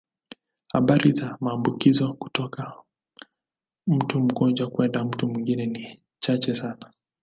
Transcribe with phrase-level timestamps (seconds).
[0.67, 2.73] Habari za maambukizo kutoka
[3.87, 6.91] mtu mgonjwa kwenda mtu mwingine ni chache sana.